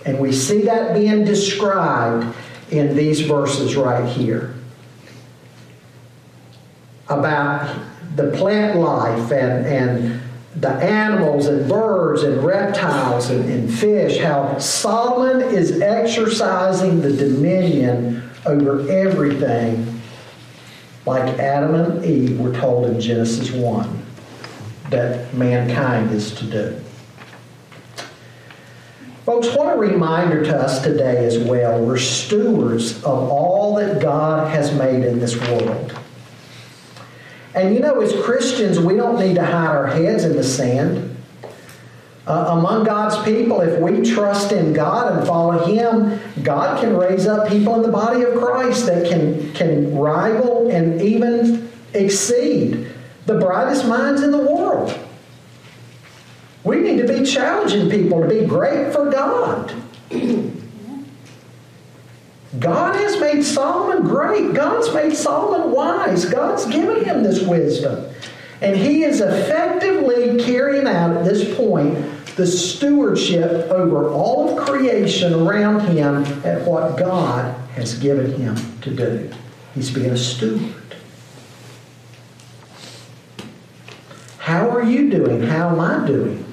[0.04, 2.34] And we see that being described
[2.70, 4.54] in these verses right here
[7.08, 7.76] about
[8.16, 10.20] the plant life and, and
[10.56, 18.22] the animals and birds and reptiles and, and fish, how Solomon is exercising the dominion
[18.46, 20.00] over everything,
[21.04, 24.02] like Adam and Eve were told in Genesis 1
[24.90, 26.80] that mankind is to do.
[29.26, 31.84] Folks, what a reminder to us today as well.
[31.84, 35.98] We're stewards of all that God has made in this world.
[37.56, 41.16] And you know, as Christians, we don't need to hide our heads in the sand.
[42.26, 47.26] Uh, among God's people, if we trust in God and follow Him, God can raise
[47.26, 52.92] up people in the body of Christ that can, can rival and even exceed
[53.24, 54.98] the brightest minds in the world.
[56.62, 59.72] We need to be challenging people to be great for God.
[62.58, 64.54] God has made Solomon great.
[64.54, 66.24] God's made Solomon wise.
[66.24, 68.06] God's given him this wisdom.
[68.60, 71.94] And he is effectively carrying out at this point
[72.36, 78.94] the stewardship over all of creation around him at what God has given him to
[78.94, 79.30] do.
[79.74, 80.72] He's being a steward.
[84.38, 85.42] How are you doing?
[85.42, 86.44] How am I doing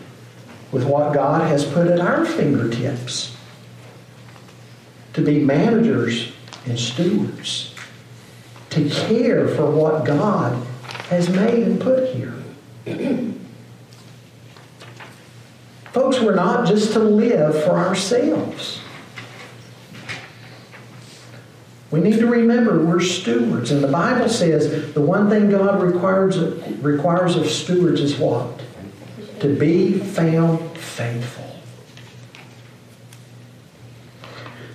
[0.72, 3.33] with what God has put at our fingertips?
[5.14, 6.34] To be managers
[6.66, 7.74] and stewards,
[8.72, 10.66] to care for what God
[11.10, 12.34] has made and put here.
[15.94, 18.80] Folks, we're not just to live for ourselves.
[21.92, 23.70] We need to remember we're stewards.
[23.70, 26.40] And the Bible says the one thing God requires,
[26.80, 28.64] requires of stewards is what?
[29.42, 31.43] To be found faithful.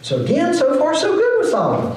[0.08, 1.94] So again, so far so good with Solomon.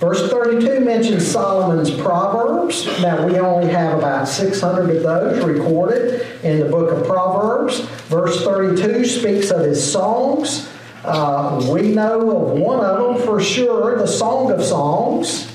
[0.00, 2.86] Verse 32 mentions Solomon's Proverbs.
[3.00, 7.78] Now, we only have about 600 of those recorded in the book of Proverbs.
[8.08, 10.68] Verse 32 speaks of his songs.
[11.04, 15.53] Uh, we know of one of them for sure, the Song of Songs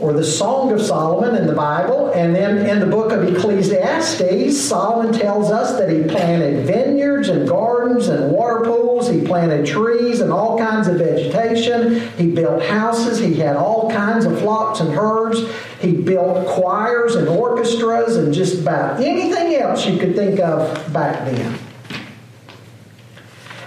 [0.00, 2.12] or the Song of Solomon in the Bible.
[2.12, 7.48] And then in the book of Ecclesiastes, Solomon tells us that he planted vineyards and
[7.48, 9.08] gardens and water pools.
[9.08, 12.08] He planted trees and all kinds of vegetation.
[12.16, 13.18] He built houses.
[13.18, 15.40] He had all kinds of flocks and herds.
[15.80, 21.24] He built choirs and orchestras and just about anything else you could think of back
[21.24, 21.58] then.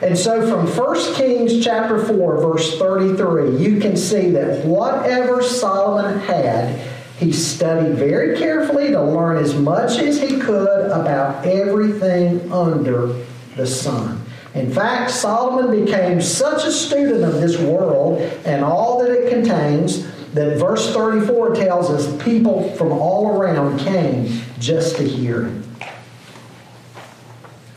[0.01, 6.19] And so from 1 Kings chapter 4, verse 33, you can see that whatever Solomon
[6.21, 6.75] had,
[7.17, 13.23] he studied very carefully to learn as much as he could about everything under
[13.55, 14.19] the sun.
[14.55, 20.07] In fact, Solomon became such a student of this world and all that it contains
[20.33, 25.63] that verse 34 tells us people from all around came just to hear him.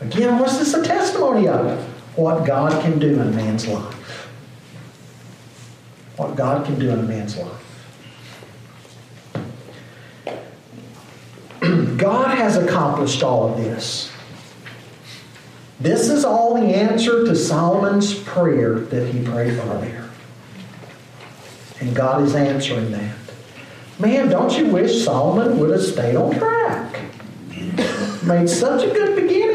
[0.01, 1.94] Again, what's this a testimony of?
[2.15, 4.29] What God can do in a man's life.
[6.17, 7.61] What God can do in a man's life.
[11.97, 14.11] God has accomplished all of this.
[15.79, 20.09] This is all the answer to Solomon's prayer that he prayed earlier.
[21.81, 23.15] And God is answering that.
[23.99, 26.99] Man, don't you wish Solomon would have stayed on track?
[28.23, 29.54] Made such a good beginning.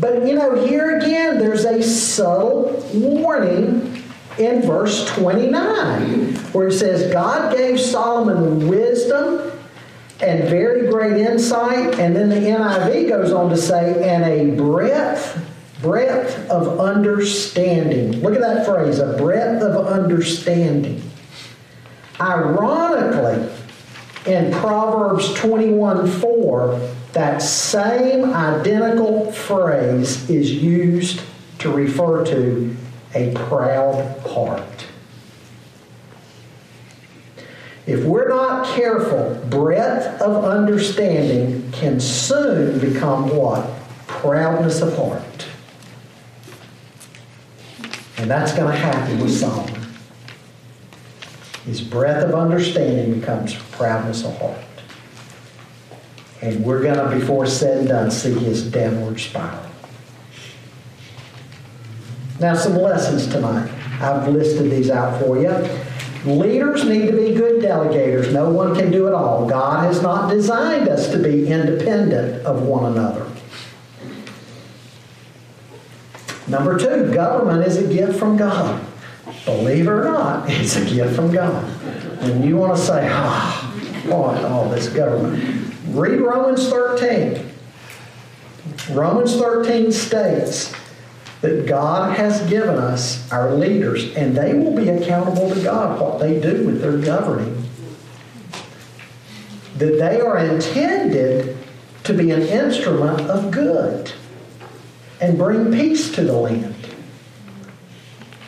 [0.00, 4.02] But you know, here again, there's a subtle warning
[4.38, 9.52] in verse 29 where it says, God gave Solomon wisdom
[10.20, 11.98] and very great insight.
[11.98, 15.38] And then the NIV goes on to say, and a breadth,
[15.82, 18.22] breadth of understanding.
[18.22, 21.02] Look at that phrase, a breadth of understanding.
[22.18, 23.50] Ironically,
[24.26, 26.80] in Proverbs 21 4,
[27.12, 31.22] that same identical phrase is used
[31.58, 32.76] to refer to
[33.14, 34.86] a proud heart.
[37.86, 43.68] If we're not careful, breadth of understanding can soon become what?
[44.06, 45.46] Proudness of heart.
[48.18, 49.88] And that's going to happen with Solomon.
[51.64, 54.58] His breadth of understanding becomes proudness of heart.
[56.42, 59.66] And we're going to, before said and done, see his downward spiral.
[62.38, 63.70] Now, some lessons tonight.
[64.00, 65.50] I've listed these out for you.
[66.24, 68.32] Leaders need to be good delegators.
[68.32, 69.46] No one can do it all.
[69.46, 73.26] God has not designed us to be independent of one another.
[76.48, 78.84] Number two, government is a gift from God.
[79.44, 81.64] Believe it or not, it's a gift from God.
[82.22, 83.74] And you want to say, ah,
[84.06, 85.59] oh, all this government,
[85.90, 87.50] read Romans 13.
[88.90, 90.72] Romans 13 states
[91.40, 96.20] that God has given us our leaders, and they will be accountable to God what
[96.20, 97.64] they do with their governing.
[99.78, 101.56] That they are intended
[102.04, 104.12] to be an instrument of good
[105.20, 106.74] and bring peace to the land.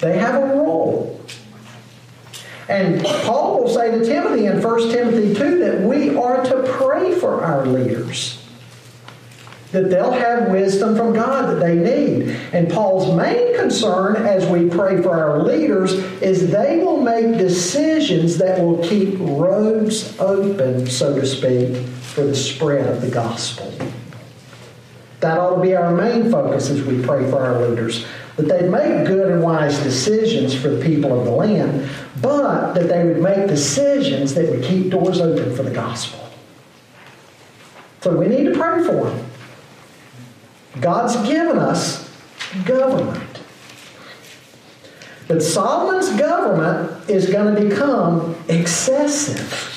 [0.01, 1.22] They have a role.
[2.73, 7.15] And Paul will say to Timothy in 1 Timothy 2 that we are to pray
[7.15, 8.43] for our leaders
[9.73, 12.29] that they'll have wisdom from God that they need.
[12.53, 18.37] And Paul's main concern as we pray for our leaders is they will make decisions
[18.39, 23.73] that will keep roads open, so to speak, for the spread of the gospel.
[25.21, 28.05] That ought to be our main focus as we pray for our leaders.
[28.37, 31.89] That they'd make good and wise decisions for the people of the land,
[32.23, 36.21] but that they would make decisions that would keep doors open for the gospel.
[38.01, 39.27] So we need to pray for them.
[40.81, 42.09] God's given us
[42.65, 43.41] government.
[45.29, 49.69] But Solomon's government is going to become excessive.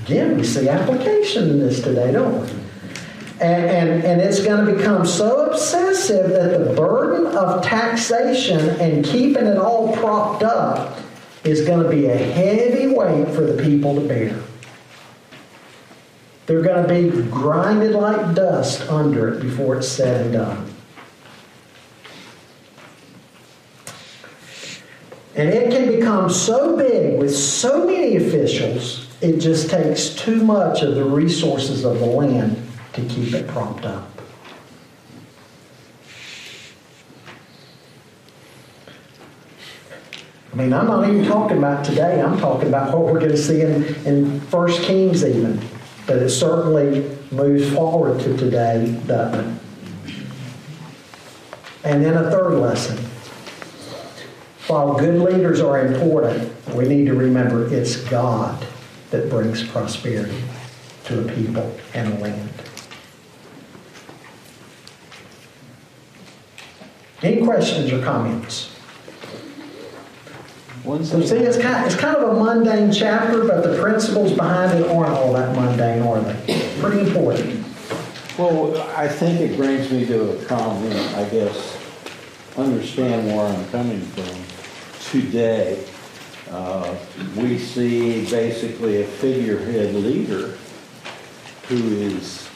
[0.00, 2.67] Again, we see application in this today, don't we?
[3.40, 9.04] And, and, and it's going to become so obsessive that the burden of taxation and
[9.04, 10.98] keeping it all propped up
[11.44, 14.40] is going to be a heavy weight for the people to bear.
[16.46, 20.74] They're going to be grinded like dust under it before it's said and done.
[25.36, 30.82] And it can become so big with so many officials, it just takes too much
[30.82, 32.60] of the resources of the land
[32.98, 34.08] to keep it propped up.
[40.52, 42.20] I mean, I'm not even talking about today.
[42.20, 45.60] I'm talking about what we're going to see in, in 1 Kings even.
[46.06, 49.60] But it certainly moves forward to today, doesn't it?
[51.84, 52.96] And then a third lesson.
[54.66, 58.66] While good leaders are important, we need to remember it's God
[59.10, 60.42] that brings prosperity
[61.04, 62.67] to a people and a land.
[67.22, 68.68] Any questions or comments?
[70.84, 74.78] One So see, it's kind, it's kind of a mundane chapter, but the principles behind
[74.78, 76.72] it aren't all that mundane, are they?
[76.80, 77.64] Pretty important.
[78.38, 81.76] well, I think it brings me to a comment, I guess,
[82.56, 85.10] understand where I'm coming from.
[85.10, 85.84] Today,
[86.50, 86.94] uh,
[87.36, 90.56] we see basically a figurehead leader
[91.66, 92.48] who is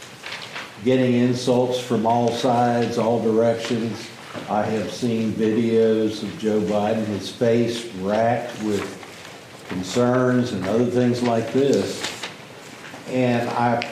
[0.85, 4.09] getting insults from all sides, all directions.
[4.49, 8.99] I have seen videos of Joe Biden, his face racked with
[9.69, 12.03] concerns and other things like this.
[13.09, 13.85] And I've,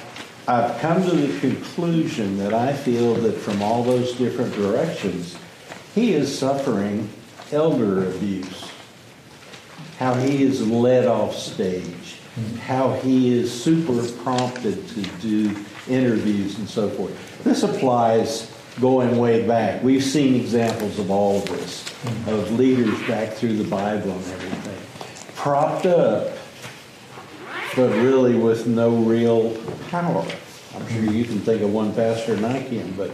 [0.48, 5.36] I've come to the conclusion that I feel that from all those different directions,
[5.94, 7.08] he is suffering
[7.52, 8.70] elder abuse.
[9.98, 12.16] How he is led off stage,
[12.60, 15.54] how he is super prompted to do
[15.86, 17.44] interviews and so forth.
[17.44, 19.82] This applies going way back.
[19.82, 21.84] We've seen examples of all this,
[22.26, 24.76] of leaders back through the Bible and everything.
[25.36, 26.32] Propped up,
[27.76, 29.56] but really with no real
[29.90, 30.24] power.
[30.74, 33.10] I'm sure you can think of one pastor than I can, but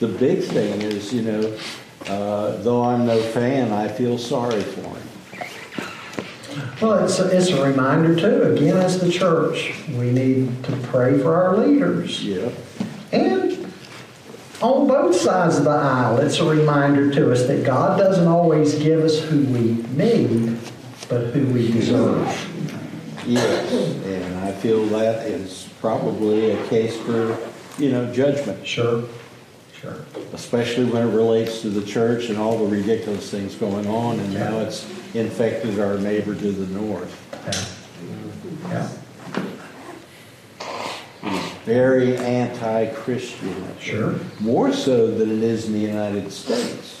[0.00, 1.58] the big thing is, you know,
[2.06, 5.08] uh, though I'm no fan, I feel sorry for him.
[6.80, 11.18] Well, it's, a- it's a reminder too, again, as the church, we need to pray
[11.18, 12.24] for our leaders.
[12.24, 12.50] Yeah.
[13.12, 13.51] And
[14.62, 18.76] on both sides of the aisle, it's a reminder to us that God doesn't always
[18.76, 20.58] give us who we need,
[21.08, 22.26] but who we deserve.
[23.26, 23.72] Yes,
[24.04, 27.36] and I feel that is probably a case for,
[27.78, 29.04] you know, judgment, Sure,
[29.80, 30.04] sure.
[30.32, 34.34] especially when it relates to the church and all the ridiculous things going on, and
[34.34, 37.16] now it's infected our neighbor to the north.
[37.46, 38.68] Yeah.
[38.68, 38.88] Yeah,
[41.64, 43.64] very anti-Christian.
[43.78, 44.18] Sure.
[44.40, 47.00] More so than it is in the United States.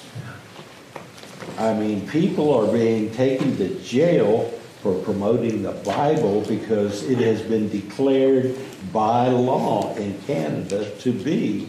[1.58, 4.48] I mean, people are being taken to jail
[4.80, 8.56] for promoting the Bible because it has been declared
[8.92, 11.68] by law in Canada to be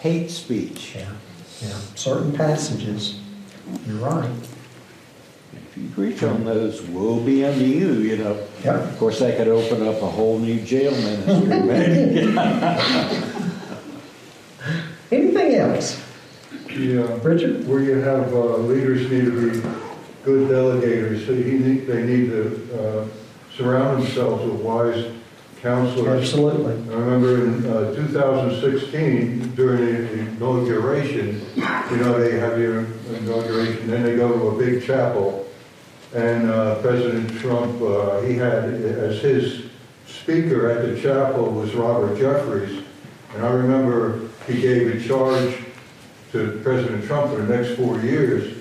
[0.00, 0.94] hate speech.
[0.96, 1.12] yeah,
[1.62, 1.78] yeah.
[1.94, 3.20] Certain passages,
[3.86, 4.30] you're right.
[5.74, 8.46] If you preach on those, woe be unto you, you know.
[8.62, 8.74] Yeah.
[8.74, 11.48] Of course, that could open up a whole new jail ministry.
[15.10, 15.98] Anything else?
[16.68, 17.66] Yeah, Richard?
[17.66, 19.60] where you have, uh, leaders need to be
[20.24, 23.06] good delegators, so you need, they need to, uh,
[23.56, 25.06] surround themselves with wise
[25.62, 26.22] counselors.
[26.22, 26.74] Absolutely.
[26.94, 32.84] I remember in uh, 2016, during the inauguration, you know, they have your
[33.16, 35.48] inauguration, then they go to a big chapel,
[36.14, 39.64] and uh, President Trump, uh, he had, as his
[40.06, 42.84] speaker at the chapel was Robert Jeffress,
[43.34, 45.56] and I remember he gave a charge
[46.32, 48.58] to President Trump for the next four years,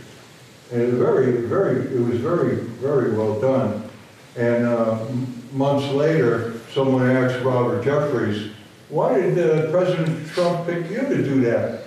[0.72, 3.90] and it was very, very, it was very, very well done.
[4.38, 5.06] And uh,
[5.52, 8.52] months later, someone asked Robert Jeffress,
[8.88, 11.84] why did uh, President Trump pick you to do that?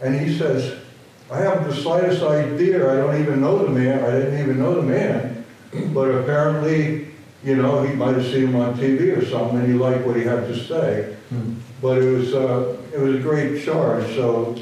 [0.00, 0.81] And he says,
[1.30, 4.74] I haven't the slightest idea, I don't even know the man, I didn't even know
[4.74, 5.44] the man.
[5.94, 7.08] But apparently,
[7.42, 10.16] you know, he might have seen him on TV or something, and he liked what
[10.16, 11.16] he had to say.
[11.30, 11.54] Hmm.
[11.80, 14.56] But it was, uh, it was a great charge, so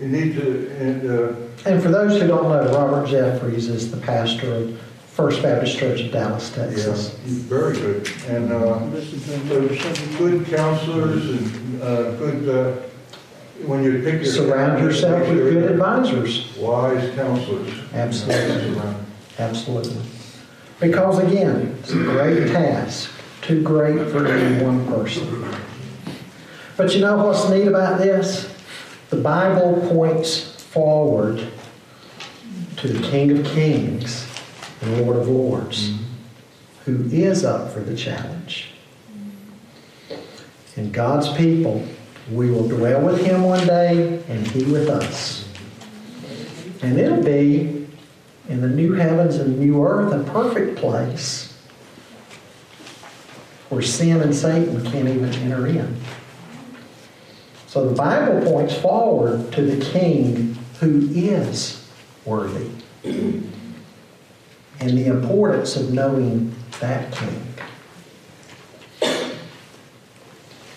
[0.00, 3.96] you need to, and, uh, And for those who don't know, Robert Jeffress is the
[3.96, 4.80] pastor of
[5.12, 7.18] First Baptist Church of Dallas, yeah, Texas.
[7.24, 8.10] he's very good.
[8.28, 12.80] And, uh, so good counselors and, uh, good, uh,
[13.64, 14.32] when you pick your.
[14.32, 16.56] Surround yourself with good advisors.
[16.56, 17.72] Wise counselors.
[17.92, 18.94] Absolutely.
[19.38, 20.02] Absolutely.
[20.80, 23.10] Because again, it's a great task,
[23.42, 25.44] too great for any one person.
[26.76, 28.54] But you know what's neat about this?
[29.08, 31.48] The Bible points forward
[32.76, 34.26] to the King of Kings
[34.82, 36.04] and Lord of Lords, mm-hmm.
[36.84, 38.72] who is up for the challenge.
[40.76, 41.86] And God's people,
[42.30, 45.48] we will dwell with him one day and he with us.
[46.82, 47.86] And it'll be
[48.48, 51.52] in the new heavens and new earth, a perfect place
[53.68, 56.00] where sin and Satan can't even enter in.
[57.66, 61.88] So the Bible points forward to the King who is
[62.24, 62.70] worthy
[63.04, 63.50] and
[64.80, 67.55] the importance of knowing that King.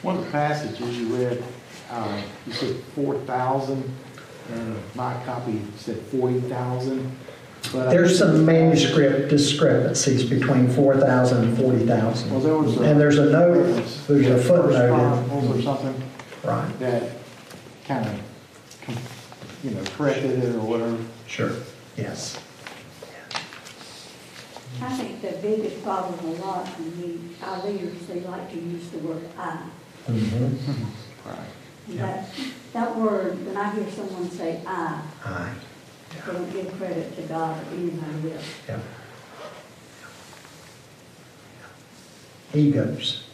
[0.02, 1.44] One of the passages you read,
[1.92, 3.84] uh, you said four thousand,
[4.54, 7.16] and my copy said forty thousand.
[7.74, 12.32] But There's some manuscript discrepancies between 4,000 and 40,000.
[12.32, 12.78] Well, there was.
[12.78, 13.64] And there's a note,
[14.08, 17.12] there's a footnote or something in, right, that
[17.86, 20.98] kind of, you know, corrected it or whatever.
[21.28, 21.52] sure,
[21.98, 22.40] yes.
[24.82, 28.90] I think the biggest problem a lot in the, our leaders, they like to use
[28.90, 29.60] the word I.
[30.10, 31.30] Mm-hmm.
[31.30, 31.38] Right.
[31.88, 32.06] Yeah.
[32.06, 32.30] That,
[32.74, 35.54] that word, when I hear someone say I, Aye,
[36.26, 38.46] they don't give credit to God or anybody else.
[38.68, 38.80] yeah.
[42.54, 43.29] Egos.